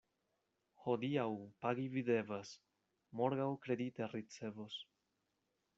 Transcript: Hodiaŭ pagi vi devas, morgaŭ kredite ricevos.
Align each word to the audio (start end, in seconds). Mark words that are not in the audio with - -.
Hodiaŭ 0.85 1.25
pagi 1.65 1.85
vi 1.97 2.03
devas, 2.07 2.55
morgaŭ 3.21 3.49
kredite 3.67 4.11
ricevos. 4.17 4.83